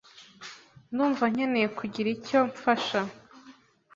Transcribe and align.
Ndumva 0.91 1.23
nkeneye 1.33 1.67
kugira 1.77 2.07
icyo 2.15 2.39
mfasha 2.49 3.01